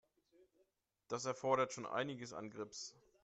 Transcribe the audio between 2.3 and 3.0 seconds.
an Grips.